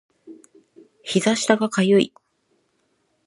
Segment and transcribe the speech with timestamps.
[1.03, 2.11] 膝下が痒い